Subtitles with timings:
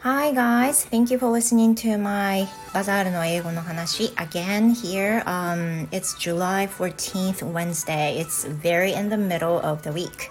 [0.00, 5.22] Hi guys, thank you for listening to my バザールの英語の話 again here.
[5.24, 8.18] Um, it's July 14th Wednesday.
[8.18, 10.30] It's very in the middle of the week.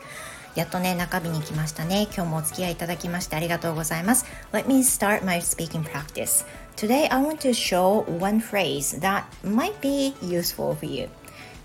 [0.55, 2.07] やっとね、中日に来ましたね。
[2.15, 4.25] 今日もお付き合いいただきましてありがとうございます。
[4.52, 6.45] Let me start my speaking practice.
[6.75, 11.09] Today I want to show one phrase that might be useful for you.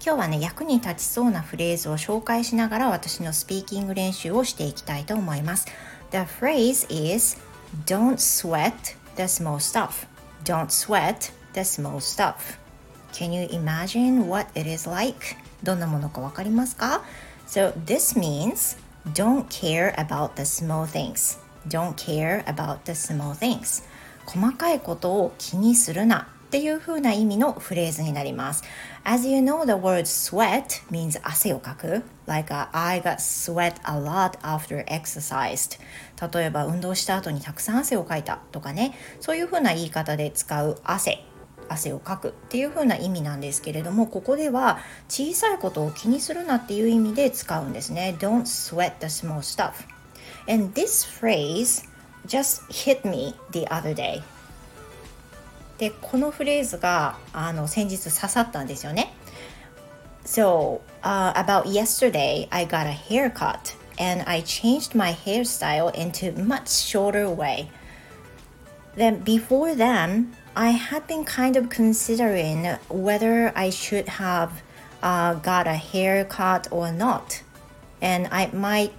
[0.06, 5.66] 今日はね、役に立ちそうなフレーズを紹介しながら私のスピーキング練習をしていきたいと思います。
[6.12, 7.38] The phrase is
[7.86, 8.74] Don't sweat
[9.16, 10.06] the small stuff.
[10.44, 12.34] Don't sweat the small stuff.
[13.14, 15.38] Can you imagine what it is like?
[15.64, 17.02] どんなものかわかりますか
[17.48, 18.78] So this means
[19.14, 21.40] don't care about the small things.
[21.66, 23.86] Don't care about the small things.
[24.26, 28.64] 細かいことを気にするなっていう風な意味のフレーズになります。
[29.04, 32.04] As you know, the word sweat means 汗をかく。
[32.28, 35.80] Like I got sweat a lot after exercised.
[36.32, 38.94] 例えば運動した後にたくさん汗をかいたとかね。
[39.20, 41.26] そういう風な言い方で使う汗。
[41.70, 44.78] 汗をかくっていう風な意味なんですけれどもここでは
[45.10, 49.72] 小さいことを気にするなっていう意味で使うんですね Don't sweat the small stuff
[50.48, 51.90] and this phrase
[52.28, 54.22] just hit me the other day
[55.83, 59.13] でこのフレーズがあの先日刺さったんですよね。
[60.25, 67.31] So, uh, about yesterday, I got a haircut and I changed my hairstyle into much shorter
[67.31, 67.71] way.
[68.95, 74.61] Then before then, I had been kind of considering whether I should have
[75.03, 77.43] uh, got a haircut or not.
[78.03, 78.93] And I might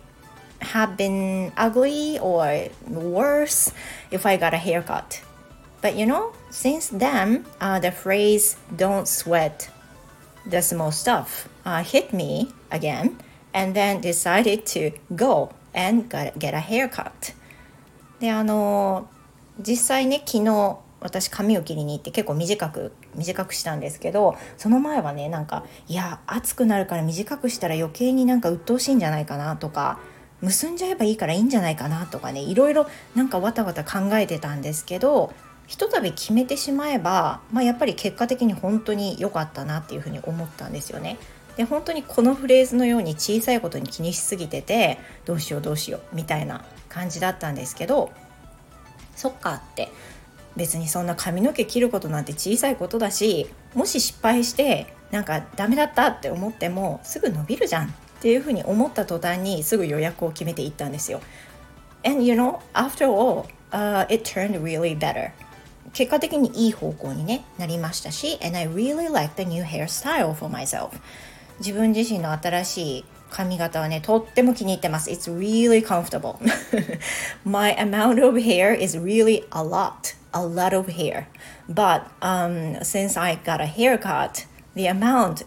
[0.62, 3.72] have been ugly or worse
[4.09, 5.22] if I got a haircut.
[5.85, 9.69] But you know, since then, uh, the phrase don't sweat
[10.49, 13.19] the small stuff uh, hit me again
[13.53, 17.35] and then decided to go and get a haircut.
[18.19, 19.11] で、あの、
[19.61, 30.00] 実際ね、昨日私髪を切りに行って結構短く短くしたんですけどその前はねなんかいや暑くなるから短くしたら余計になんか鬱陶しいんじゃないかなとか
[30.41, 35.34] 結んじゃえばいいからいいんじゃないかなとかねいろいろなんかわたわた考えてたんですけど
[35.66, 41.16] ひとたび決めてしまえば、まあ、やっぱり結果的に本当に良かったなっていうふうに思ったんですよね。
[41.56, 48.10] で本当にこのフレーズのように小さいことに気にしすぎててどうしようどうしようみたいな感じだったんですけど
[49.14, 49.88] そっかって
[50.56, 61.20] 別にそんな髪の毛切ることなんて小さいことだしもし失敗してなんかダメだったって思ってもすぐ伸びるじゃんっていうふうに思った途端にすぐ予約を決めていったんですよ。
[62.04, 65.31] And you know, after all, uh, it turned really better.
[65.94, 70.91] 結果的にいい方向に、ね、なりましたし and I really like the new hairstyle for myself
[71.60, 76.37] 自分自身の新しい髪型はねとっても気に入ってます It's really comfortable
[77.44, 81.27] My amount of hair is really a lot a lot of hair
[81.69, 85.47] but um, since I got a haircut the amount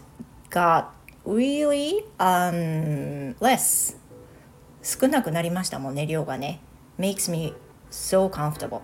[0.50, 0.86] got
[1.26, 3.96] really um, less
[4.82, 6.60] 少なくなりましたもんね量がね
[6.98, 7.54] makes me
[7.90, 8.80] so comfortable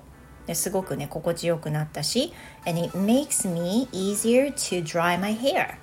[0.46, 2.32] ですごくね心地よくなったし
[2.66, 5.76] and it makes me easier to dry my hair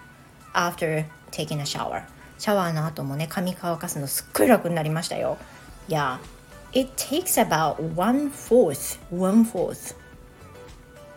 [0.53, 2.03] after taking a shower
[2.37, 5.37] シャワーの後もね髪乾かすのすっごい楽になりましたよ
[5.87, 6.17] Yeah
[6.73, 9.95] it takes about one fourth one fourth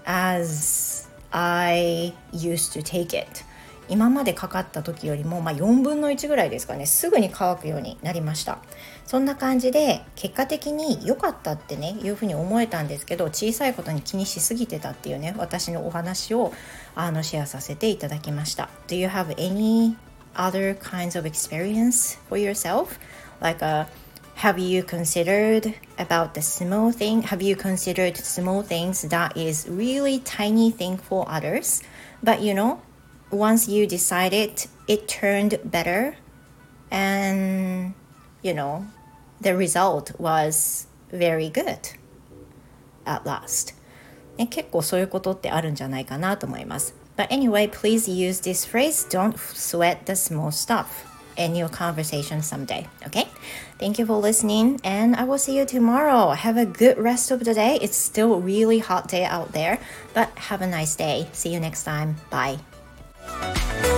[0.05, 3.45] as I used to take it
[3.89, 8.59] 今までかかった時よりも、まあ、4分の1ぐらいですかねすぐに乾くようになりました
[9.07, 16.53] そんな感じで結果的に良かったってねいうふうに思えたんですけど小さいことに気にしすぎてたっていうね私のお話を
[16.95, 19.97] あのシェアさせていただきました Do you have any
[20.35, 22.99] other kinds of experience for yourself?
[23.41, 23.89] Like a
[24.37, 30.19] have you considered about the small thing have you considered small things that is really
[30.21, 31.83] tiny thing for others
[32.23, 32.81] but you know
[33.34, 36.16] once you decided it turned better
[36.92, 37.94] and
[38.42, 38.86] you know
[39.42, 41.94] the result was very good
[43.06, 43.76] at last
[44.38, 46.96] ね、結構そういうことってあるんじゃないかなと思います。
[47.18, 50.86] But anyway, please use this phrase don't sweat the small stuff
[51.36, 52.88] in your conversation someday.
[53.06, 53.28] Okay?
[53.78, 56.32] Thank you for listening and I will see you tomorrow.
[56.32, 57.78] Have a good rest of the day.
[57.82, 59.80] It's still really hot day out there,
[60.14, 61.28] but have a nice day.
[61.34, 62.16] See you next time.
[62.30, 62.56] Bye.
[62.56, 62.73] Bye.
[63.41, 63.94] Bye.